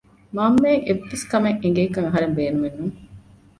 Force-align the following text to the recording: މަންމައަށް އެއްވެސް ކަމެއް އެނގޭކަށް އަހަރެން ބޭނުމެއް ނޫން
މަންމައަށް 0.35 0.85
އެއްވެސް 0.87 1.25
ކަމެއް 1.31 1.61
އެނގޭކަށް 1.63 2.05
އަހަރެން 2.07 2.35
ބޭނުމެއް 2.37 2.77
ނޫން 2.79 2.97